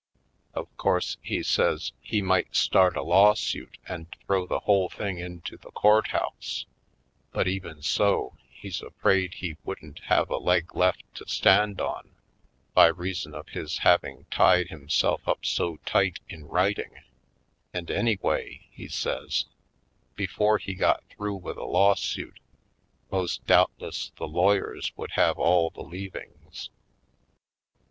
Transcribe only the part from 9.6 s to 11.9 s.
wouldn't have a leg left to stand